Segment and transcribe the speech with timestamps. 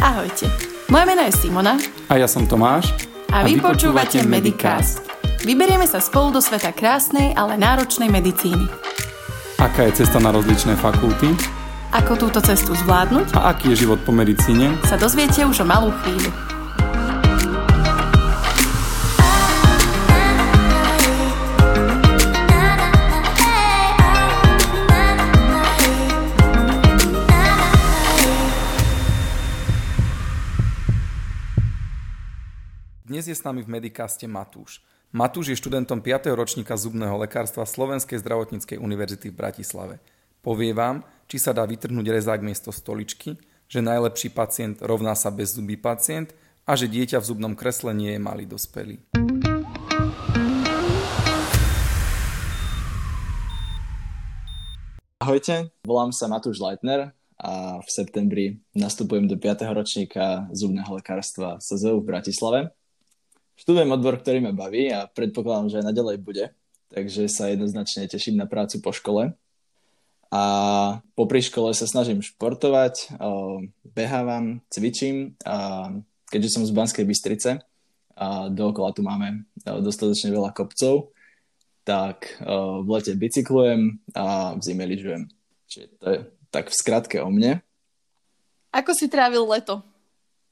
[0.00, 0.48] Ahojte,
[0.88, 1.76] moje meno je Simona
[2.08, 2.88] A ja som Tomáš.
[3.28, 5.04] a vy počúvate Medicast.
[5.44, 8.64] Vyberieme sa spolu do sveta krásnej, ale náročnej medicíny.
[9.60, 11.36] Aká je cesta na rozličné fakulty
[11.92, 15.92] Ako túto cestu zvládnuť, a aký je život po medicíne, sa dozviete už o malú
[16.00, 16.32] chvíľu.
[33.20, 34.80] Dnes je s nami v Medicaste Matúš.
[35.12, 36.32] Matúš je študentom 5.
[36.32, 40.00] ročníka zubného lekárstva Slovenskej zdravotníckej univerzity v Bratislave.
[40.40, 43.36] Povie vám, či sa dá vytrhnúť rezák miesto stoličky,
[43.68, 46.32] že najlepší pacient rovná sa bez zuby pacient
[46.64, 49.04] a že dieťa v zubnom kresle nie je malý dospelý.
[55.20, 59.68] Ahojte, volám sa Matúš Leitner a v septembri nastupujem do 5.
[59.76, 62.72] ročníka zubného lekárstva SZU v Bratislave.
[63.60, 66.44] Študujem odbor, ktorý ma baví a predpokladám, že aj naďalej bude,
[66.88, 69.36] takže sa jednoznačne teším na prácu po škole.
[70.32, 70.42] A
[71.12, 73.20] popri škole sa snažím športovať,
[73.92, 75.92] behávam, cvičím a
[76.32, 77.60] keďže som z Banskej Bystrice
[78.16, 81.12] a dookola tu máme dostatočne veľa kopcov,
[81.84, 85.28] tak v lete bicyklujem a v zime lyžujem.
[85.68, 87.60] Čiže to je tak v skratke o mne.
[88.72, 89.84] Ako si trávil leto?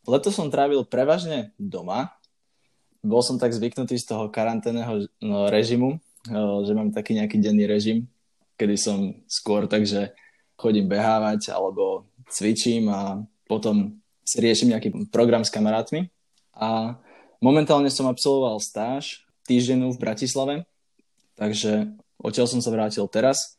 [0.04, 2.17] Leto som trávil prevažne doma.
[3.04, 7.70] Bol som tak zvyknutý z toho karanténneho no, režimu, o, že mám taký nejaký denný
[7.70, 8.10] režim,
[8.58, 8.98] kedy som
[9.30, 10.12] skôr takže
[10.58, 16.10] chodím behávať alebo cvičím a potom si riešim nejaký program s kamarátmi.
[16.58, 16.98] A
[17.38, 20.54] momentálne som absolvoval stáž týždennú v Bratislave,
[21.38, 23.56] takže odtiaľ som sa vrátil teraz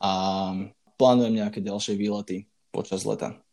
[0.00, 0.50] a
[0.96, 3.43] plánujem nejaké ďalšie výlety počas leta.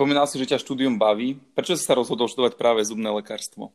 [0.00, 1.36] Spomínal si, že ťa štúdium baví.
[1.52, 3.68] Prečo si sa rozhodol študovať práve zubné lekárstvo?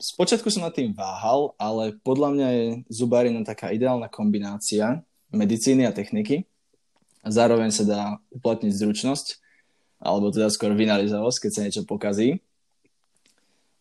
[0.00, 5.92] Spočiatku som nad tým váhal, ale podľa mňa je zubárina taká ideálna kombinácia medicíny a
[5.92, 6.48] techniky.
[7.20, 9.44] A zároveň sa dá uplatniť zručnosť,
[10.00, 12.40] alebo teda skôr vynalizovosť, keď sa niečo pokazí.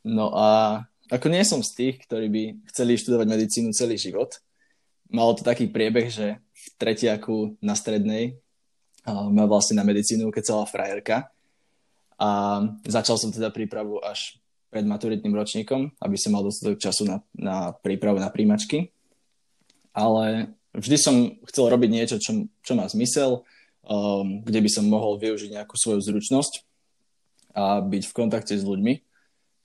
[0.04, 4.44] No a ako nie som z tých, ktorí by chceli študovať medicínu celý život,
[5.08, 8.36] malo to taký priebeh, že v tretiaku na strednej
[9.08, 11.32] uh, ma vlastne na medicínu kecala frajerka
[12.18, 14.42] a začal som teda prípravu až
[14.74, 18.92] pred maturitným ročníkom, aby som mal dostatok času na, na prípravu na príjmačky.
[19.94, 21.16] Ale vždy som
[21.50, 23.42] chcel robiť niečo, čo, čo má zmysel,
[23.88, 26.68] um, kde by som mohol využiť nejakú svoju zručnosť
[27.58, 29.02] a byť v kontakte s ľuďmi.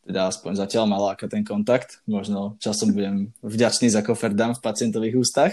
[0.08, 2.00] Teda aspoň zatiaľ ma láka ten kontakt.
[2.08, 5.52] Možno časom budem vďačný za koferdám v pacientových ústach.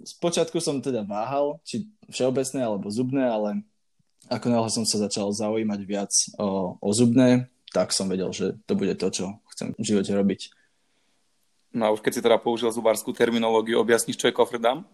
[0.00, 3.64] Spočiatku som teda váhal, či všeobecné alebo zubné, ale
[4.30, 8.78] ako náhle som sa začal zaujímať viac o, o zubné, tak som vedel, že to
[8.78, 9.24] bude to, čo
[9.54, 10.40] chcem v živote robiť.
[11.74, 14.86] No a už keď si teda použil zubárskú terminológiu, objasníš, čo je kofrdam?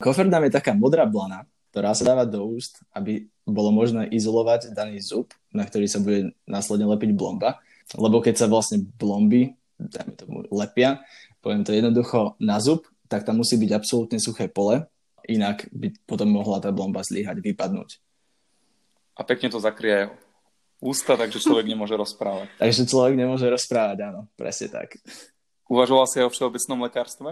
[0.00, 5.00] Koferdam je taká modrá blana, ktorá sa dáva do úst, aby bolo možné izolovať daný
[5.00, 7.60] zub, na ktorý sa bude následne lepiť blomba.
[7.96, 11.04] Lebo keď sa vlastne blomby, dajme tomu, lepia,
[11.44, 14.88] poviem to jednoducho, na zub, tak tam musí byť absolútne suché pole,
[15.28, 18.00] inak by potom mohla tá blomba zlyhať, vypadnúť.
[19.12, 20.08] A pekne to zakrie
[20.82, 22.50] ústa, takže človek nemôže rozprávať.
[22.62, 24.98] Takže človek nemôže rozprávať, áno, presne tak.
[25.70, 27.30] Uvažoval si aj o všeobecnom lekárstve?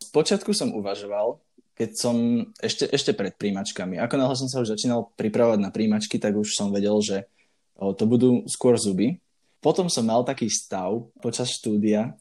[0.00, 1.38] Spočiatku som uvažoval,
[1.76, 2.16] keď som
[2.58, 4.00] ešte, ešte pred príjmačkami.
[4.00, 7.28] Ako náhle som sa už začínal pripravovať na príjmačky, tak už som vedel, že
[7.76, 9.20] to budú skôr zuby.
[9.62, 12.18] Potom som mal taký stav počas štúdia,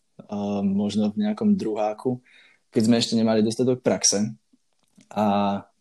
[0.61, 2.21] možno v nejakom druháku,
[2.69, 4.29] keď sme ešte nemali dostatok praxe
[5.09, 5.25] a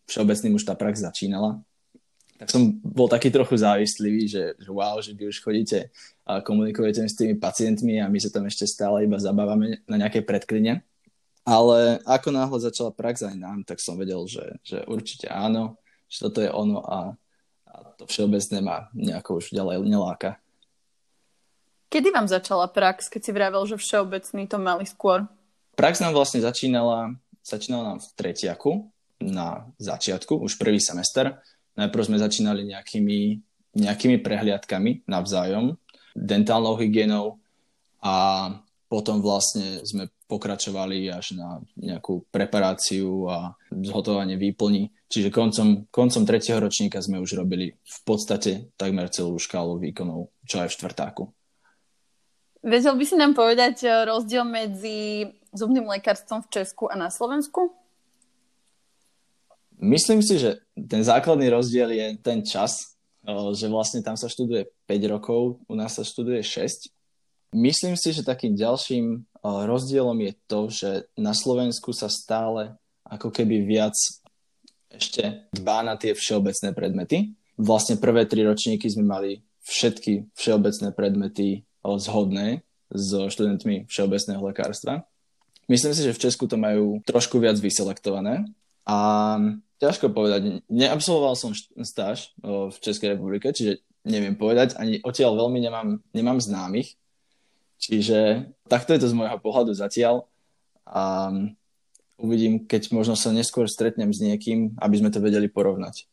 [0.09, 1.61] všeobecným už tá prax začínala
[2.41, 5.93] tak som bol taký trochu závislivý, že, že wow, že vy už chodíte
[6.25, 10.25] a komunikujete s tými pacientmi a my sa tam ešte stále iba zabávame na nejaké
[10.25, 10.81] predkline.
[11.45, 15.77] Ale ako náhle začala prax aj nám, tak som vedel, že, že určite áno,
[16.09, 17.13] že toto je ono a,
[17.69, 20.41] a to všeobecné ma nejako už ďalej neláka.
[21.93, 25.29] Kedy vám začala prax, keď si vravel, že všeobecný to mali skôr?
[25.77, 27.13] Prax nám vlastne začínala,
[27.45, 28.89] začínala nám v tretiaku
[29.21, 31.37] na začiatku, už prvý semester
[31.81, 33.19] Najprv sme začínali nejakými,
[33.81, 35.73] nejakými prehliadkami navzájom,
[36.13, 37.41] dentálnou hygienou
[38.05, 38.15] a
[38.85, 44.93] potom vlastne sme pokračovali až na nejakú preparáciu a zhotovanie výplní.
[45.09, 50.63] Čiže koncom, koncom tretieho ročníka sme už robili v podstate takmer celú škálu výkonov, čo
[50.63, 51.23] aj v štvrtáku.
[52.61, 57.80] Vedel by si nám povedať eh, rozdiel medzi zubným lekárstvom v Česku a na Slovensku?
[59.81, 62.93] Myslím si, že ten základný rozdiel je ten čas,
[63.57, 66.93] že vlastne tam sa študuje 5 rokov, u nás sa študuje 6.
[67.57, 73.65] Myslím si, že takým ďalším rozdielom je to, že na Slovensku sa stále ako keby
[73.65, 73.97] viac
[74.93, 77.33] ešte dbá na tie všeobecné predmety.
[77.57, 82.61] Vlastne prvé tri ročníky sme mali všetky všeobecné predmety zhodné
[82.93, 85.09] so študentmi všeobecného lekárstva.
[85.65, 88.45] Myslím si, že v Česku to majú trošku viac vyselektované
[88.85, 89.37] a
[89.81, 90.61] ťažko povedať.
[90.69, 96.95] Neabsolvoval som stáž v Českej republike, čiže neviem povedať, ani odtiaľ veľmi nemám, nemám známych.
[97.81, 100.29] Čiže takto je to z môjho pohľadu zatiaľ
[100.85, 101.33] a
[102.21, 106.05] uvidím, keď možno sa neskôr stretnem s niekým, aby sme to vedeli porovnať.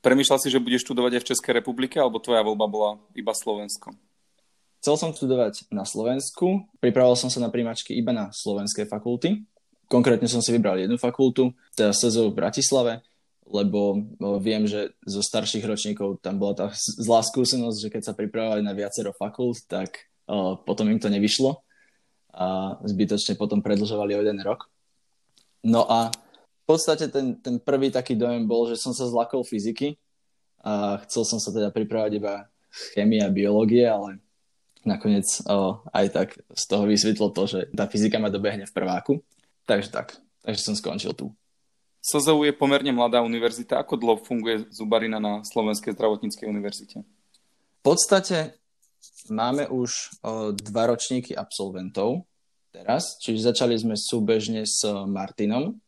[0.00, 3.92] Premýšľal si, že budeš študovať aj v Českej republike, alebo tvoja voľba bola iba Slovensko?
[4.80, 9.44] Chcel som študovať na Slovensku, pripravil som sa na príjmačky iba na slovenské fakulty.
[9.86, 12.92] Konkrétne som si vybral jednu fakultu, teda SEZO v Bratislave,
[13.46, 14.02] lebo
[14.42, 18.74] viem, že zo starších ročníkov tam bola tá zlá skúsenosť, že keď sa pripravovali na
[18.74, 21.62] viacero fakult, tak uh, potom im to nevyšlo
[22.36, 24.66] a zbytočne potom predlžovali o jeden rok.
[25.62, 29.94] No a v podstate ten, ten prvý taký dojem bol, že som sa zlakol fyziky
[30.66, 32.50] a chcel som sa teda pripravať iba
[32.92, 34.18] chemie a biológie, ale
[34.82, 39.14] nakoniec o, aj tak z toho vysvetlo to, že tá fyzika ma dobehne v prváku.
[39.66, 40.14] Takže tak,
[40.46, 41.34] takže som skončil tu.
[42.06, 43.82] SZU je pomerne mladá univerzita.
[43.82, 47.02] Ako dlho funguje Zubarina na Slovenskej zdravotníckej univerzite?
[47.02, 48.54] V podstate
[49.26, 50.22] máme už
[50.54, 52.22] dva ročníky absolventov
[52.70, 55.82] teraz, čiže začali sme súbežne s Martinom,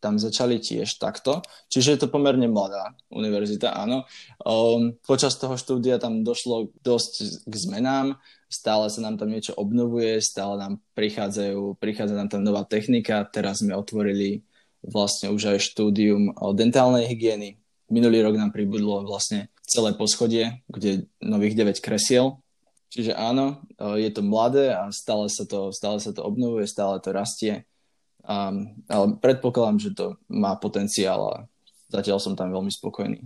[0.00, 1.44] tam začali tiež takto.
[1.68, 4.08] Čiže je to pomerne mladá univerzita, áno.
[4.42, 8.16] Um, počas toho štúdia tam došlo dosť k zmenám,
[8.50, 13.62] stále sa nám tam niečo obnovuje, stále nám prichádzajú, prichádza nám tam nová technika, teraz
[13.62, 14.42] sme otvorili
[14.82, 17.62] vlastne už aj štúdium o dentálnej hygieny.
[17.86, 22.42] Minulý rok nám pribudlo vlastne celé poschodie, kde nových 9 kresiel.
[22.90, 27.14] Čiže áno, je to mladé a stále sa to, stále sa to obnovuje, stále to
[27.14, 27.70] rastie
[28.20, 31.36] Um, ale predpokladám, že to má potenciál a
[31.88, 33.24] zatiaľ som tam veľmi spokojný.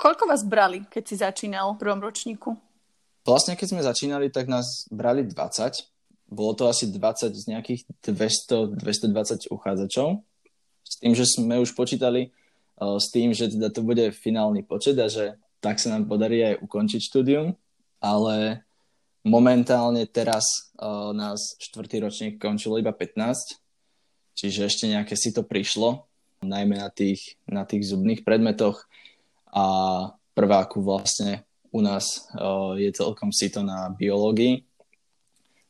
[0.00, 2.56] Koľko vás brali, keď si začínal v prvom ročníku?
[3.28, 6.32] Vlastne, keď sme začínali, tak nás brali 20.
[6.32, 10.24] Bolo to asi 20 z nejakých 200, 220 uchádzačov.
[10.80, 12.32] S tým, že sme už počítali
[12.80, 16.40] uh, s tým, že teda to bude finálny počet a že tak sa nám podarí
[16.40, 17.52] aj ukončiť štúdium,
[18.00, 18.64] ale
[19.28, 23.60] momentálne teraz uh, nás štvrtý ročník končilo iba 15
[24.38, 26.06] čiže ešte nejaké si to prišlo,
[26.46, 28.86] najmä na tých, na tých zubných predmetoch
[29.50, 29.66] a
[30.38, 31.42] prváku vlastne
[31.72, 34.64] u nás uh, je celkom sito na biológii,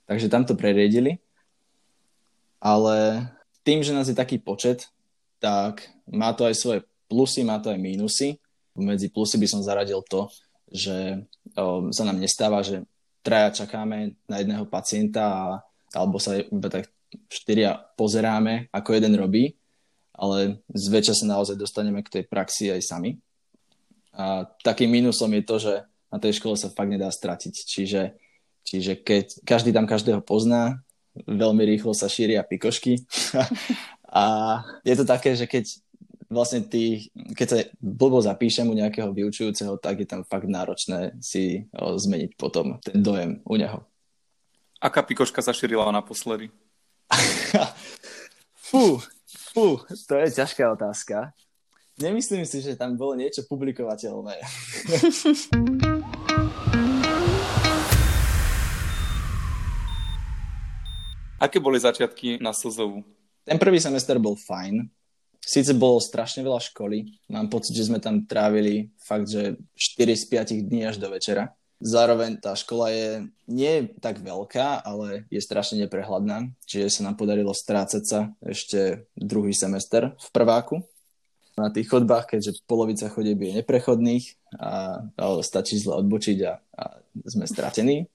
[0.07, 1.19] takže tam to preriedili.
[2.59, 3.29] Ale
[3.63, 4.91] tým, že nás je taký počet,
[5.39, 8.39] tak má to aj svoje plusy, má to aj mínusy.
[8.75, 10.27] Medzi plusy by som zaradil to,
[10.71, 11.23] že
[11.55, 12.83] um, sa nám nestáva, že
[13.23, 15.47] traja čakáme na jedného pacienta a,
[15.95, 16.91] alebo sa iba tak
[17.29, 19.57] štyria pozeráme, ako jeden robí,
[20.13, 23.17] ale zväčša sa naozaj dostaneme k tej praxi aj sami.
[24.15, 25.75] A takým mínusom je to, že
[26.09, 27.55] na tej škole sa fakt nedá stratiť.
[27.55, 28.03] Čiže,
[28.65, 30.81] čiže keď každý tam každého pozná,
[31.27, 33.05] veľmi rýchlo sa šíria pikošky.
[34.09, 34.25] a
[34.87, 35.69] je to také, že keď
[36.29, 41.67] vlastne ty, keď sa blbo zapíšem u nejakého vyučujúceho, tak je tam fakt náročné si
[41.75, 43.83] zmeniť potom ten dojem u neho.
[44.79, 46.53] Aká pikoška sa šírila naposledy?
[48.69, 51.33] fú, fú, to je ťažká otázka.
[51.99, 54.39] Nemyslím si, že tam bolo niečo publikovateľné.
[61.43, 63.03] Aké boli začiatky na SZU?
[63.43, 64.87] Ten prvý semester bol fajn.
[65.43, 67.19] Sice bolo strašne veľa školy.
[67.35, 70.25] Mám pocit, že sme tam trávili fakt, že 4 z
[70.55, 71.51] 5 dní až do večera.
[71.83, 77.51] Zároveň tá škola je nie tak veľká, ale je strašne neprehľadná, čiže sa nám podarilo
[77.51, 80.87] strácať sa ešte druhý semester v prváku.
[81.59, 86.85] Na tých chodbách, keďže polovica chodieb je neprechodných a, a stačí zle odbočiť a, a
[87.27, 88.07] sme stratení.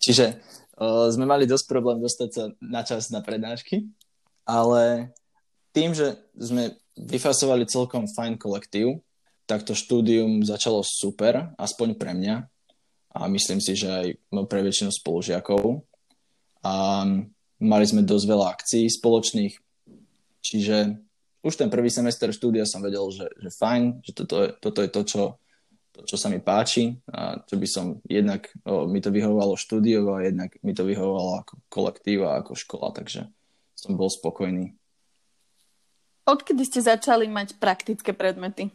[0.00, 0.40] Čiže
[0.80, 3.84] uh, sme mali dosť problém dostať sa na čas na prednášky,
[4.48, 5.12] ale
[5.76, 9.04] tým, že sme vyfasovali celkom fajn kolektív,
[9.44, 12.48] tak to štúdium začalo super, aspoň pre mňa,
[13.10, 14.06] a myslím si, že aj
[14.46, 15.82] pre väčšinu spolužiakov.
[16.62, 17.02] A
[17.58, 19.54] mali sme dosť veľa akcií spoločných,
[20.38, 20.94] čiže
[21.40, 24.90] už ten prvý semester štúdia som vedel, že, že fajn, že toto je, toto je
[24.92, 25.22] to, čo,
[25.96, 30.20] to, čo sa mi páči a čo by som jednak, o, mi to vyhovovalo štúdiov
[30.20, 33.24] a jednak mi to vyhovovalo ako kolektív a ako škola, takže
[33.72, 34.76] som bol spokojný.
[36.28, 38.68] Odkedy ste začali mať praktické predmety?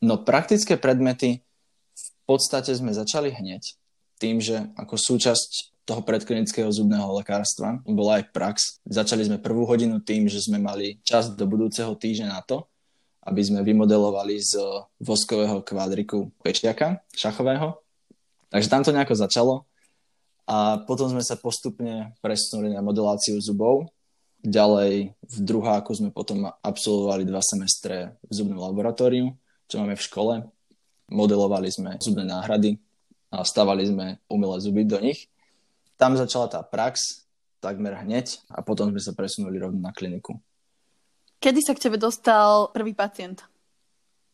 [0.00, 1.44] No praktické predmety
[1.92, 3.76] v podstate sme začali hneď
[4.16, 8.80] tým, že ako súčasť toho predklinického zubného lekárstva bola aj prax.
[8.88, 12.64] Začali sme prvú hodinu tým, že sme mali čas do budúceho týždňa na to,
[13.24, 14.60] aby sme vymodelovali z
[15.00, 17.80] voskového kvádriku pečiaka šachového.
[18.48, 19.54] Takže tam to nejako začalo.
[20.44, 23.88] A potom sme sa postupne presunuli na modeláciu zubov.
[24.44, 29.32] Ďalej v druháku sme potom absolvovali dva semestre v zubnom laboratóriu,
[29.68, 30.34] čo máme v škole.
[31.08, 32.76] Modelovali sme zubné náhrady
[33.32, 35.32] a stavali sme umelé zuby do nich.
[36.04, 37.24] Tam začala tá prax
[37.64, 40.36] takmer hneď a potom sme sa presunuli rovno na kliniku.
[41.40, 43.40] Kedy sa k tebe dostal prvý pacient?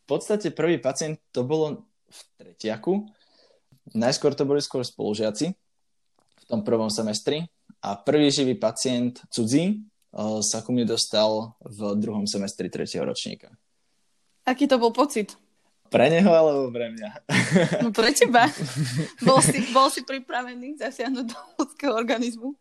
[0.02, 3.06] V podstate prvý pacient to bolo v tretiaku.
[3.94, 5.54] Najskôr to boli skôr spolužiaci
[6.42, 7.46] v tom prvom semestri
[7.86, 13.54] a prvý živý pacient cudzí eh, sa ku mne dostal v druhom semestri tretieho ročníka.
[14.42, 15.38] Aký to bol pocit?
[15.90, 17.11] Pre neho alebo pre mňa?
[17.82, 18.47] No pre teba.
[19.26, 22.54] Bol si, bol si pripravený zasiahnuť do ľudského organizmu?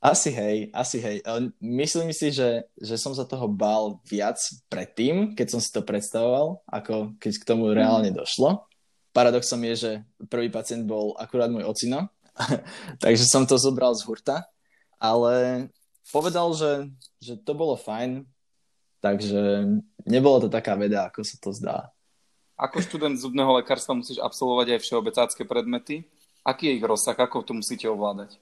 [0.00, 1.20] Asi hej, asi hej.
[1.60, 4.40] Myslím si, že, že som sa toho bál viac
[4.72, 8.68] predtým, keď som si to predstavoval, ako keď k tomu reálne došlo.
[9.16, 9.92] Paradoxom je, že
[10.28, 12.12] prvý pacient bol akurát môj ocino,
[13.02, 14.44] takže som to zobral z hurta,
[15.00, 15.68] ale
[16.12, 18.28] povedal, že, že to bolo fajn,
[19.00, 19.64] takže
[20.04, 21.95] nebolo to taká veda, ako sa to zdá.
[22.56, 26.08] Ako študent zubného lekárstva musíš absolvovať aj všeobecácké predmety.
[26.40, 27.12] Aký je ich rozsah?
[27.12, 28.40] Ako to musíte ovládať?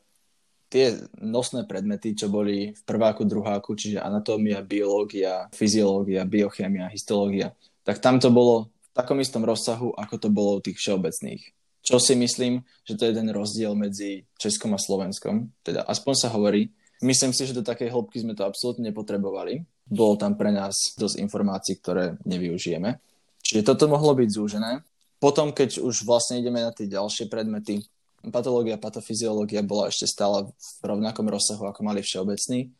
[0.71, 7.99] Tie nosné predmety, čo boli v prváku, druháku, čiže anatómia, biológia, fyziológia, biochémia, histológia, tak
[7.99, 11.42] tam to bolo v takom istom rozsahu, ako to bolo u tých všeobecných.
[11.85, 15.52] Čo si myslím, že to je ten rozdiel medzi Českom a Slovenskom.
[15.61, 16.73] Teda aspoň sa hovorí.
[17.04, 19.61] Myslím si, že do takej hĺbky sme to absolútne nepotrebovali.
[19.85, 22.97] Bolo tam pre nás dosť informácií, ktoré nevyužijeme.
[23.44, 24.80] Čiže toto mohlo byť zúžené.
[25.20, 27.84] Potom, keď už vlastne ideme na tie ďalšie predmety,
[28.32, 32.72] patológia, patofyziológia bola ešte stále v rovnakom rozsahu, ako mali všeobecní,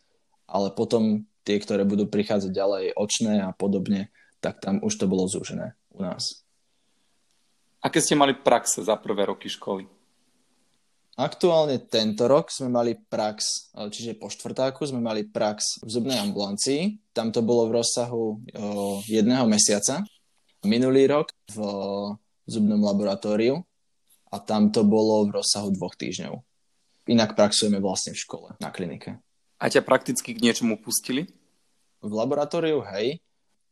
[0.49, 4.09] ale potom tie, ktoré budú prichádzať ďalej, očné a podobne,
[4.41, 6.45] tak tam už to bolo zúžené u nás.
[7.85, 9.85] Aké ste mali praxe za prvé roky školy?
[11.15, 17.13] Aktuálne tento rok sme mali prax, čiže po štvrtáku sme mali prax v zubnej ambulancii.
[17.15, 18.35] Tam to bolo v rozsahu o,
[19.07, 20.03] jedného mesiaca
[20.65, 21.59] minulý rok v
[22.49, 23.65] zubnom laboratóriu
[24.33, 26.35] a tam to bolo v rozsahu dvoch týždňov.
[27.09, 29.21] Inak praxujeme vlastne v škole, na klinike.
[29.61, 31.29] A ťa prakticky k niečomu pustili?
[32.05, 33.21] V laboratóriu, hej.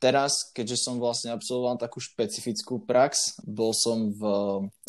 [0.02, 4.22] Teraz, keďže som vlastne absolvoval takú špecifickú prax, bol som v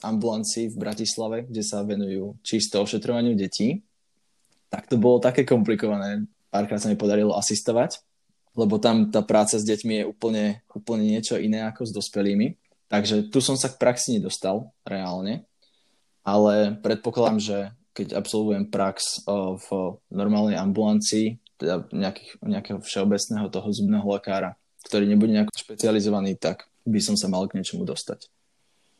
[0.02, 3.86] ambulancii v Bratislave, kde sa venujú čisto ošetrovaniu detí.
[4.74, 6.26] Tak to bolo také komplikované.
[6.50, 8.02] Párkrát sa mi podarilo asistovať
[8.54, 12.58] lebo tam tá práca s deťmi je úplne, úplne niečo iné ako s dospelými.
[12.90, 15.50] Takže tu som sa k praxi nedostal reálne,
[16.22, 17.58] ale predpokladám, že
[17.94, 19.68] keď absolvujem prax v
[20.14, 27.00] normálnej ambulancii, teda nejakých, nejakého všeobecného toho zubného lekára, ktorý nebude nejako špecializovaný, tak by
[27.00, 28.30] som sa mal k niečomu dostať.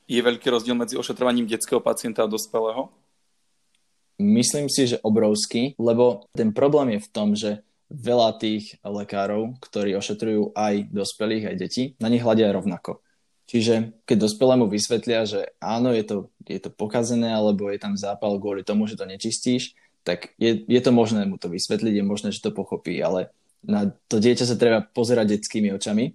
[0.08, 2.92] Je veľký rozdiel medzi ošetrovaním detského pacienta a dospelého?
[4.22, 9.94] Myslím si, že obrovský, lebo ten problém je v tom, že veľa tých lekárov, ktorí
[9.94, 13.06] ošetrujú aj dospelých, aj deti, na nich hľadia rovnako.
[13.46, 16.18] Čiže keď dospelému vysvetlia, že áno, je to,
[16.50, 20.82] je to pokazené, alebo je tam zápal kvôli tomu, že to nečistíš, tak je, je
[20.82, 23.32] to možné mu to vysvetliť, je možné, že to pochopí, ale
[23.64, 26.12] na to dieťa sa treba pozerať detskými očami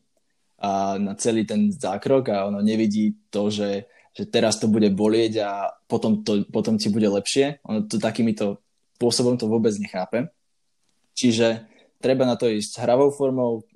[0.61, 5.33] a na celý ten zákrok a ono nevidí to, že, že teraz to bude bolieť
[5.41, 5.51] a
[5.89, 7.65] potom, to, potom ti bude lepšie.
[7.65, 8.61] Ono to takýmito
[8.99, 10.29] spôsobom to vôbec nechápe.
[11.19, 11.67] Čiže
[11.99, 13.67] treba na to ísť hravou formou,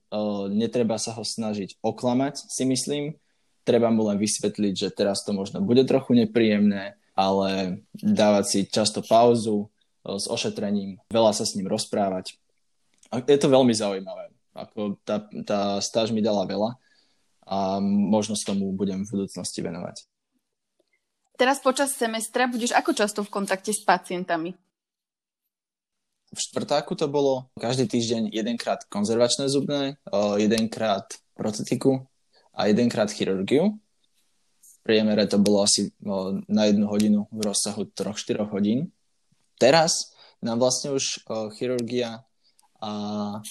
[0.54, 3.18] netreba sa ho snažiť oklamať, si myslím.
[3.66, 9.02] Treba mu len vysvetliť, že teraz to možno bude trochu nepríjemné, ale dávať si často
[9.02, 9.66] pauzu
[10.06, 12.38] s ošetrením, veľa sa s ním rozprávať.
[13.10, 14.30] A je to veľmi zaujímavé.
[14.54, 16.78] Ako tá, tá stáž mi dala veľa
[17.42, 20.06] a možno s tomu budem v budúcnosti venovať.
[21.38, 24.54] Teraz počas semestra budeš ako často v kontakte s pacientami?
[26.32, 30.00] V štvrtáku to bolo každý týždeň jedenkrát konzervačné zubné,
[30.40, 31.04] jedenkrát
[31.36, 32.08] protetiku
[32.56, 33.76] a jedenkrát chirurgiu.
[34.60, 35.92] V priemere to bolo asi
[36.48, 38.88] na jednu hodinu v rozsahu 3-4 hodín.
[39.60, 41.22] Teraz nám vlastne už
[41.54, 42.24] chirurgia
[42.82, 42.90] a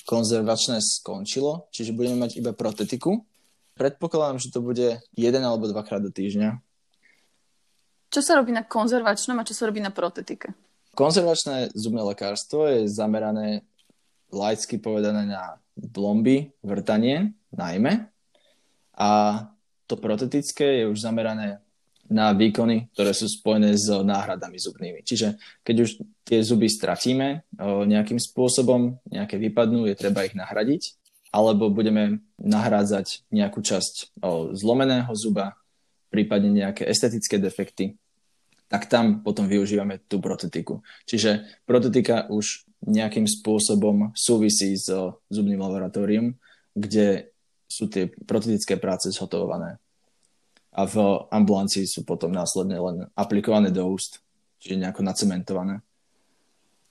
[0.03, 3.23] konzervačné skončilo, čiže budeme mať iba protetiku.
[3.79, 6.59] Predpokladám, že to bude jeden alebo dvakrát do týždňa.
[8.11, 10.51] Čo sa robí na konzervačnom a čo sa robí na protetike?
[10.91, 13.63] Konzervačné zubné lekárstvo je zamerané
[14.31, 18.11] laicky povedané na blomby, vrtanie najmä.
[18.95, 19.09] A
[19.87, 21.63] to protetické je už zamerané
[22.11, 24.99] na výkony, ktoré sú spojené s náhradami zubnými.
[25.07, 25.89] Čiže keď už
[26.27, 27.47] tie zuby stratíme
[27.87, 30.99] nejakým spôsobom, nejaké vypadnú, je treba ich nahradiť,
[31.31, 34.19] alebo budeme nahrádzať nejakú časť
[34.59, 35.55] zlomeného zuba,
[36.11, 37.95] prípadne nejaké estetické defekty,
[38.71, 40.79] tak tam potom využívame tú protetiku.
[41.03, 44.87] Čiže protetika už nejakým spôsobom súvisí s
[45.27, 46.31] zubným laboratórium,
[46.71, 47.35] kde
[47.67, 49.75] sú tie protetické práce zhotovované
[50.71, 50.95] a v
[51.27, 54.23] ambulancii sú potom následne len aplikované do úst,
[54.63, 55.83] čiže nejako nacementované.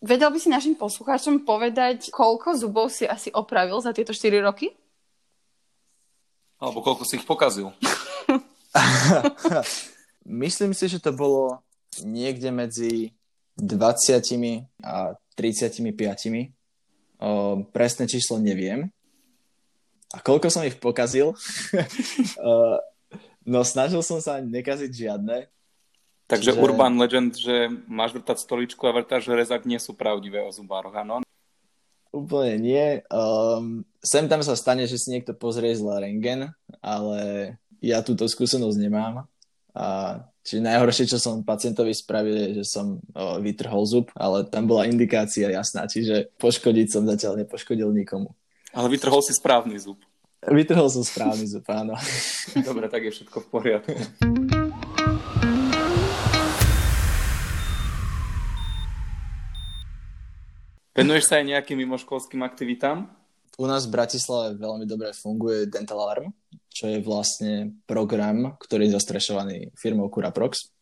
[0.05, 4.69] Vedel by si našim poslucháčom povedať, koľko zubov si asi opravil za tieto 4 roky?
[6.61, 7.73] Alebo koľko si ich pokazil?
[10.25, 11.65] Myslím si, že to bolo
[12.05, 13.13] niekde medzi
[13.59, 15.81] 20 a 35.
[17.21, 18.89] O, presné číslo neviem.
[20.11, 21.37] A koľko som ich pokazil?
[22.41, 22.81] o,
[23.49, 25.49] No snažil som sa nekaziť žiadne.
[26.29, 26.63] Takže čiže...
[26.63, 31.25] urban legend, že máš vrtať stoličku a vrtáš rezak, nie sú pravdivé o zubároch, áno?
[32.15, 32.87] Úplne nie.
[33.11, 37.19] Um, sem tam sa stane, že si niekto pozrie zle rengen, ale
[37.83, 39.27] ja túto skúsenosť nemám.
[39.75, 44.67] A čiže najhoršie, čo som pacientovi spravil, je, že som o, vytrhol zub, ale tam
[44.67, 48.35] bola indikácia jasná, čiže poškodiť som zatiaľ nepoškodil nikomu.
[48.75, 50.03] Ale vytrhol si správny zub.
[50.41, 51.95] Vytrhol som správny zub, áno.
[52.69, 53.93] Dobre, tak je všetko v poriadku.
[60.91, 63.20] Venuješ sa aj nejakým mimoškolským aktivitám?
[63.61, 66.33] U nás v Bratislave veľmi dobre funguje Dental Alarm,
[66.73, 70.73] čo je vlastne program, ktorý je zastrešovaný firmou Curaprox.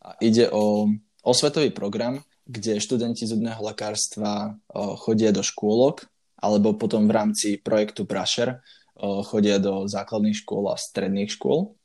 [0.00, 0.88] A ide o
[1.20, 4.56] osvetový program, kde študenti zubného lekárstva
[5.04, 6.08] chodia do škôlok
[6.40, 8.64] alebo potom v rámci projektu Brasher
[9.28, 11.76] chodia do základných škôl a stredných škôl.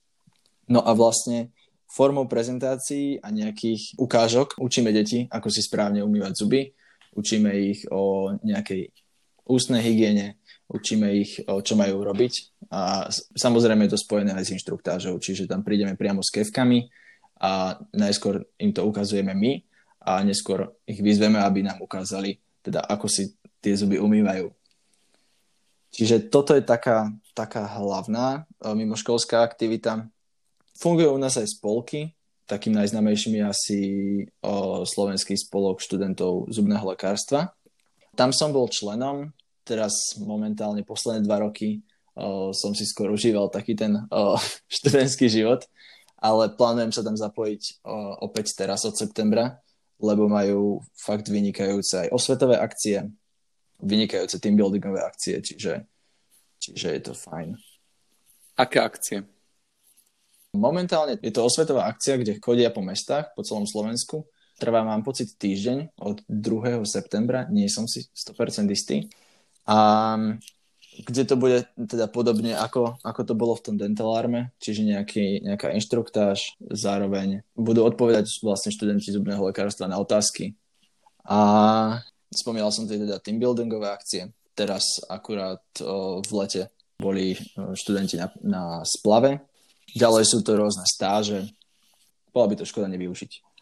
[0.71, 1.51] No a vlastne
[1.91, 6.71] formou prezentácií a nejakých ukážok učíme deti, ako si správne umývať zuby,
[7.11, 8.87] učíme ich o nejakej
[9.47, 10.39] ústnej hygiene,
[10.71, 12.33] učíme ich, čo majú robiť
[12.71, 16.87] a samozrejme je to spojené aj s inštruktážou, čiže tam prídeme priamo s kevkami
[17.43, 19.59] a najskôr im to ukazujeme my
[20.03, 24.51] a neskôr ich vyzveme, aby nám ukázali, teda ako si tie zuby umývajú.
[25.93, 30.09] Čiže toto je taká, taká hlavná e, mimoškolská aktivita.
[30.73, 32.17] Fungujú u nás aj spolky.
[32.49, 33.79] Takým najznamejším je asi
[34.41, 37.53] o, Slovenský spolok študentov zubného lekárstva.
[38.13, 39.33] Tam som bol členom,
[39.65, 41.81] teraz momentálne posledné dva roky
[42.13, 44.37] o, som si skôr užíval taký ten o,
[44.75, 45.65] študentský život,
[46.21, 49.57] ale plánujem sa tam zapojiť o, opäť teraz od septembra,
[50.03, 53.07] lebo majú fakt vynikajúce aj osvetové akcie,
[53.81, 55.87] vynikajúce team buildingové akcie, čiže,
[56.59, 57.55] čiže je to fajn.
[58.59, 59.17] Aké akcie?
[60.53, 64.21] Momentálne je to osvetová akcia, kde chodia po mestách po celom Slovensku.
[64.63, 66.87] Trvá, mám pocit, týždeň od 2.
[66.87, 69.11] septembra, nie som si 100% istý.
[69.67, 70.15] A
[71.03, 75.75] kde to bude teda podobne ako, ako to bolo v tom dentalarme, čiže nejaký, nejaká
[75.75, 80.55] inštruktáž, zároveň budú odpovedať vlastne študenti zubného lekárstva na otázky.
[81.27, 81.99] A
[82.33, 84.33] Spomínal som teda team buildingové akcie.
[84.57, 86.61] Teraz akurát o, v lete
[86.97, 87.37] boli
[87.77, 89.41] študenti na, na splave.
[89.93, 91.45] Ďalej sú to rôzne stáže.
[92.33, 93.52] Bola by to škoda nevyužiť.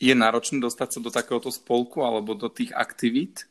[0.00, 3.44] Je náročné dostať sa do takéhoto spolku alebo do tých aktivít?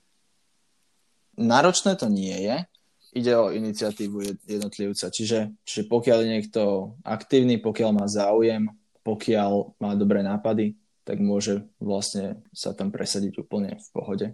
[1.37, 2.57] Náročné to nie je.
[3.13, 5.13] Ide o iniciatívu jednotlivca.
[5.13, 6.61] Čiže, čiže pokiaľ je niekto
[7.05, 8.65] aktívny, pokiaľ má záujem,
[9.05, 10.73] pokiaľ má dobré nápady,
[11.05, 14.27] tak môže vlastne sa tam presadiť úplne v pohode.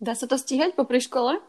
[0.00, 1.40] Dá sa to stíhať po škole?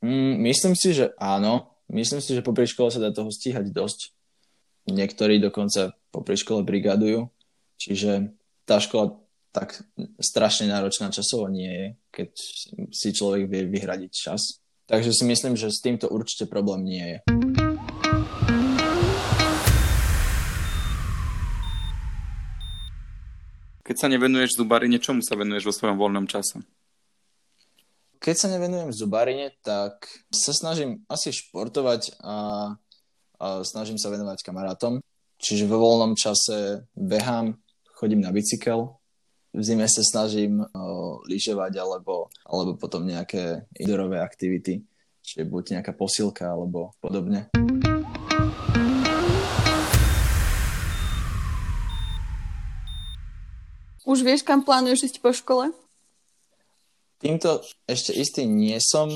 [0.00, 1.72] Mm, myslím si, že áno.
[1.88, 4.12] Myslím si, že po škole sa dá toho stíhať dosť.
[4.88, 7.28] Niektorí dokonca po škole brigadujú.
[7.76, 8.32] Čiže
[8.64, 9.20] tá škola
[9.56, 9.80] tak
[10.20, 12.30] strašne náročná časovo nie je, keď
[12.92, 14.60] si človek vie vyhradiť čas.
[14.84, 17.18] Takže si myslím, že s týmto určite problém nie je.
[23.86, 26.60] Keď sa nevenuješ zubarine, čomu sa venuješ vo svojom voľnom čase?
[28.20, 32.36] Keď sa nevenujem zubarine, tak sa snažím asi športovať a,
[33.38, 35.00] a snažím sa venovať kamarátom.
[35.38, 37.54] Čiže vo voľnom čase behám,
[37.96, 38.92] chodím na bicykel,
[39.56, 40.68] v zime sa snažím o,
[41.24, 44.84] lyžovať alebo, alebo potom nejaké indorové aktivity,
[45.24, 47.48] čiže buď nejaká posilka alebo podobne.
[54.04, 55.72] Už vieš, kam plánuješ ísť po škole?
[57.16, 59.08] Týmto ešte istý nie som.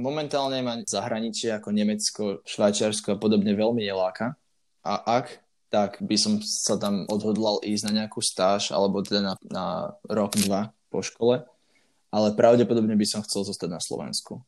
[0.00, 4.40] Momentálne ma zahraničie ako Nemecko, Švajčiarsko a podobne veľmi neláka.
[4.82, 5.36] A ak,
[5.72, 9.66] tak by som sa tam odhodlal ísť na nejakú stáž alebo teda na, na
[10.04, 11.48] rok, dva po škole.
[12.12, 14.44] Ale pravdepodobne by som chcel zostať na Slovensku.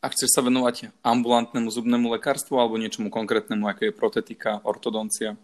[0.00, 5.36] A chceš sa venovať ambulantnému zubnému lekárstvu alebo niečomu konkrétnemu, ako je protetika, ortodoncia?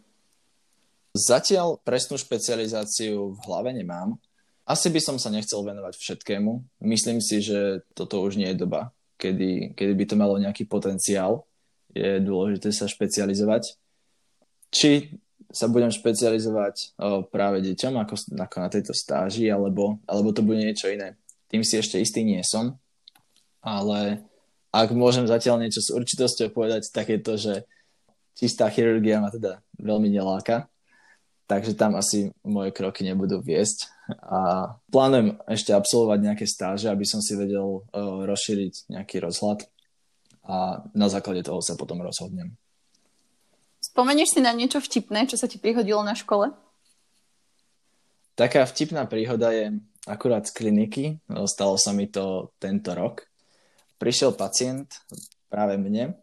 [1.13, 4.17] Zatiaľ presnú špecializáciu v hlave nemám,
[4.65, 6.81] asi by som sa nechcel venovať všetkému.
[6.81, 8.89] Myslím si, že toto už nie je doba,
[9.21, 11.45] kedy, kedy by to malo nejaký potenciál.
[11.93, 13.77] Je dôležité sa špecializovať.
[14.75, 15.23] Či
[15.55, 20.59] sa budem špecializovať o, práve deťom ako, ako na tejto stáži, alebo, alebo to bude
[20.59, 21.15] niečo iné.
[21.47, 22.75] Tým si ešte istý nie som,
[23.63, 24.27] ale
[24.75, 27.55] ak môžem zatiaľ niečo s určitosťou povedať, tak je to, že
[28.35, 30.67] čistá chirurgia ma teda veľmi neláka
[31.47, 33.93] takže tam asi moje kroky nebudú viesť.
[34.21, 39.65] A plánujem ešte absolvovať nejaké stáže, aby som si vedel uh, rozšíriť nejaký rozhľad
[40.45, 42.53] a na základe toho sa potom rozhodnem.
[43.95, 46.51] Spomenieš si na niečo vtipné, čo sa ti prihodilo na škole?
[48.35, 49.79] Taká vtipná príhoda je
[50.11, 51.23] akurát z kliniky.
[51.47, 53.23] Stalo sa mi to tento rok.
[54.03, 54.91] Prišiel pacient
[55.47, 56.19] práve mne,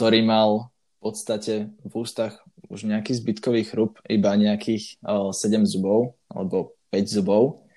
[0.00, 2.40] ktorý mal v podstate v ústach
[2.72, 7.68] už nejaký zbytkový chrup, iba nejakých o, 7 zubov alebo 5 zubov.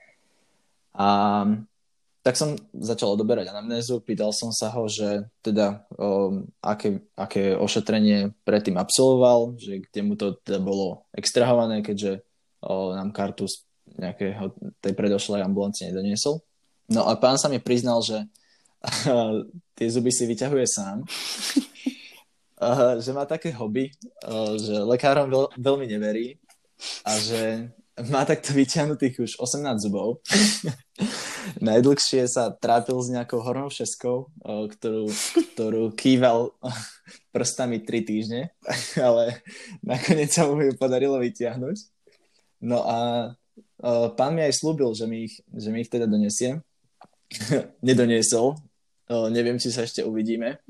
[0.96, 1.44] A
[2.24, 8.32] tak som začal odoberať anamnézu, pýtal som sa ho, že teda o, aké, aké ošetrenie
[8.48, 12.24] predtým absolvoval, že kde mu to teda bolo extrahované, keďže
[12.64, 13.68] o, nám kartu z
[14.00, 16.40] nejakého tej predošlej ambulancie nedoniesol.
[16.88, 18.24] No a pán sa mi priznal, že
[19.78, 21.04] tie zuby si vyťahuje sám
[22.64, 23.92] uh, že má také hobby,
[24.26, 26.40] uh, že lekárom veľ, veľmi neverí
[27.04, 30.26] a že má takto vyťahnutých už 18 zubov.
[31.68, 35.06] Najdlhšie sa trápil s nejakou hornou šeskou, ktorú,
[35.54, 36.58] ktorú kýval
[37.36, 38.42] prstami 3 týždne,
[38.98, 39.46] ale
[39.86, 41.78] nakoniec sa mu ju podarilo vyťahnuť.
[42.66, 42.98] No a
[44.16, 46.64] pán mi aj slúbil, že mi ich, že mi ich teda donesie.
[47.84, 48.56] Nedoniesol.
[49.30, 50.64] Neviem, či sa ešte uvidíme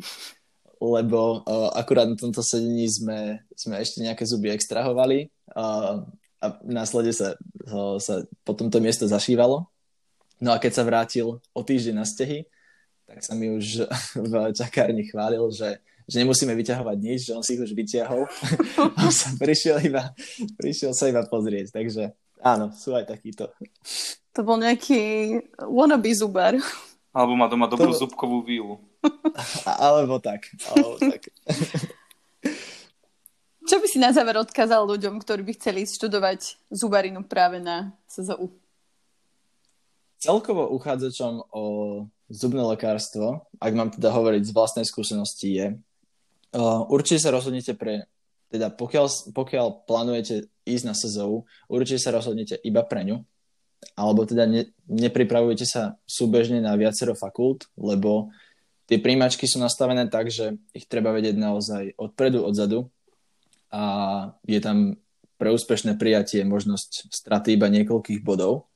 [0.83, 1.47] lebo
[1.79, 5.31] akurát na tomto sedení sme, sme ešte nejaké zuby extrahovali
[6.43, 7.39] a následne sa,
[8.03, 9.71] sa potom to miesto zašívalo.
[10.43, 12.43] No a keď sa vrátil o týždeň na stehy,
[13.07, 13.87] tak sa mi už
[14.19, 18.27] v čakárni chválil, že, že nemusíme vyťahovať nič, že on si ich už vyťahol.
[19.07, 20.11] on sa prišiel, iba,
[20.59, 22.11] prišiel sa iba pozrieť, takže
[22.43, 23.47] áno, sú aj takíto.
[24.35, 26.59] To bol nejaký wannabe zubar.
[27.13, 28.03] Alebo má doma dobrú to...
[28.03, 28.81] zubkovú vílu.
[29.85, 30.49] Alebo tak.
[30.73, 31.29] Alebo tak.
[33.63, 38.51] Čo by si na záver odkázal ľuďom, ktorí by chceli študovať zubarinu práve na SZU?
[40.19, 41.63] Celkovo uchádzačom o
[42.27, 48.07] zubné lekárstvo, ak mám teda hovoriť z vlastnej skúsenosti, je uh, určite sa rozhodnete pre,
[48.51, 53.23] teda pokiaľ, pokiaľ plánujete ísť na SZU, určite sa rozhodnete iba pre ňu,
[53.95, 58.31] alebo teda ne, nepripravujete sa súbežne na viacero fakult, lebo
[58.83, 62.91] Tie príjmačky sú nastavené tak, že ich treba vedieť naozaj odpredu, odzadu
[63.73, 63.83] a
[64.45, 65.01] je tam
[65.41, 68.69] pre úspešné prijatie možnosť straty iba niekoľkých bodov.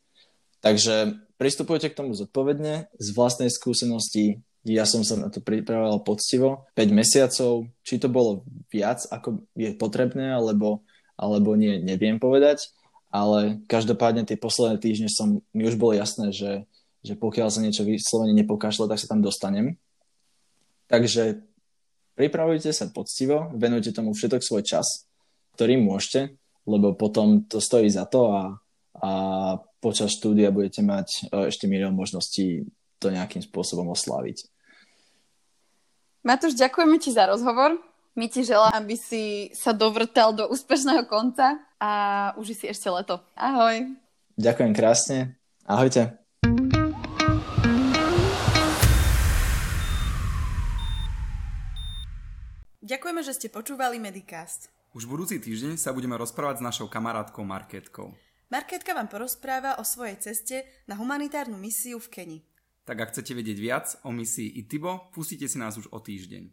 [0.60, 6.68] Takže pristupujte k tomu zodpovedne, z vlastnej skúsenosti ja som sa na to pripravoval poctivo,
[6.76, 10.84] 5 mesiacov, či to bolo viac, ako je potrebné, alebo,
[11.16, 12.68] alebo nie, neviem povedať,
[13.08, 16.68] ale každopádne tie posledné týždne som, mi už bolo jasné, že,
[17.00, 19.80] že pokiaľ sa niečo vyslovene nepokašle, tak sa tam dostanem.
[20.92, 21.48] Takže
[22.18, 25.06] pripravujte sa poctivo, venujte tomu všetok svoj čas,
[25.54, 26.34] ktorý môžete,
[26.66, 28.44] lebo potom to stojí za to a,
[29.00, 29.12] a
[29.78, 32.66] počas štúdia budete mať e, ešte milión možností
[32.98, 34.50] to nejakým spôsobom osláviť.
[36.26, 37.78] Matúš, ďakujeme ti za rozhovor.
[38.18, 41.92] My ti želám, aby si sa dovrtal do úspešného konca a
[42.36, 43.22] uži si ešte leto.
[43.38, 43.94] Ahoj.
[44.36, 45.38] Ďakujem krásne.
[45.70, 46.27] Ahojte.
[52.88, 54.72] Ďakujeme, že ste počúvali Medicast.
[54.96, 58.16] Už budúci týždeň sa budeme rozprávať s našou kamarátkou Marketkou.
[58.48, 62.40] Marketka vám porozpráva o svojej ceste na humanitárnu misiu v Keni.
[62.88, 66.48] Tak ak chcete vedieť viac o misii ITIBO, pustite si nás už o týždeň.